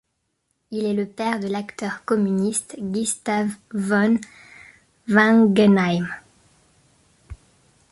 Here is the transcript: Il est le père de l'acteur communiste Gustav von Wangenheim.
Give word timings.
Il 0.71 0.85
est 0.85 0.95
le 0.95 1.05
père 1.05 1.39
de 1.39 1.45
l'acteur 1.45 2.03
communiste 2.05 2.75
Gustav 2.79 3.49
von 3.71 4.17
Wangenheim. 5.07 6.07